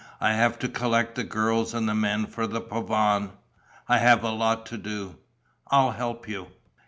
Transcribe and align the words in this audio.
I 0.19 0.33
have 0.33 0.57
to 0.57 0.67
collect 0.67 1.13
the 1.13 1.23
girls 1.23 1.75
and 1.75 1.87
the 1.87 1.93
men 1.93 2.25
for 2.25 2.47
the 2.47 2.59
pavane. 2.59 3.33
I 3.87 3.99
have 3.99 4.23
a 4.23 4.31
lot 4.31 4.65
to 4.65 4.77
do...." 4.79 5.17
"I'll 5.67 5.91
help 5.91 6.27
you...." 6.27 6.47